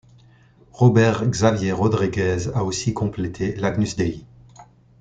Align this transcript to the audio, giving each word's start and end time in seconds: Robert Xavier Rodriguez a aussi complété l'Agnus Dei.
Robert 0.73 1.27
Xavier 1.31 1.73
Rodriguez 1.73 2.49
a 2.55 2.63
aussi 2.63 2.91
complété 2.91 3.55
l'Agnus 3.57 3.95
Dei. 3.97 4.25